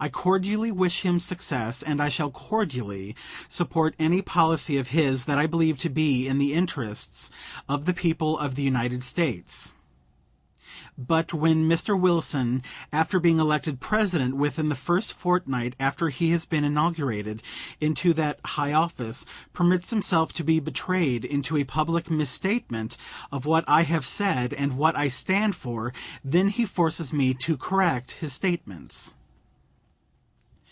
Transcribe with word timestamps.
I 0.00 0.08
cordially 0.08 0.72
wish 0.72 1.02
him 1.02 1.20
success, 1.20 1.80
and 1.80 2.02
I 2.02 2.08
shall 2.08 2.30
cordially 2.32 3.14
support 3.48 3.94
any 4.00 4.20
policy 4.20 4.76
of 4.76 4.88
his 4.88 5.24
that 5.24 5.38
I 5.38 5.46
believe 5.46 5.78
to 5.78 5.88
be 5.90 6.26
in 6.26 6.38
the 6.38 6.54
interests 6.54 7.30
of 7.68 7.84
the 7.84 7.94
people 7.94 8.36
of 8.36 8.56
the 8.56 8.64
United 8.64 9.04
States. 9.04 9.74
But 10.98 11.32
when 11.32 11.68
Mr. 11.68 11.98
Wilson, 11.98 12.64
after 12.92 13.20
being 13.20 13.38
elected 13.38 13.78
President, 13.78 14.34
within 14.34 14.70
the 14.70 14.74
first 14.74 15.12
fortnight 15.12 15.76
after 15.78 16.08
he 16.08 16.30
has 16.30 16.46
been 16.46 16.64
inaugurated 16.64 17.40
into 17.80 18.12
that 18.14 18.40
high 18.44 18.72
office, 18.72 19.24
permits 19.52 19.90
himself 19.90 20.32
to 20.32 20.42
be 20.42 20.58
betrayed 20.58 21.24
into 21.24 21.56
a 21.56 21.62
public 21.62 22.10
misstatement 22.10 22.96
of 23.30 23.44
what 23.46 23.64
I 23.68 23.82
have 23.84 24.06
said, 24.06 24.52
and 24.54 24.76
what 24.76 24.96
I 24.96 25.06
stand 25.06 25.54
for, 25.54 25.92
then 26.24 26.48
he 26.48 26.64
forces 26.66 27.12
me 27.12 27.34
to 27.42 27.56
correct 27.56 28.12
his 28.12 28.32
statements. 28.32 29.14